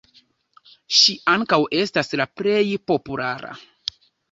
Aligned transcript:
Ŝi 0.99 1.15
ankaŭ 1.33 1.59
estas 1.81 2.11
la 2.23 2.27
plej 2.43 2.65
populara. 2.95 3.55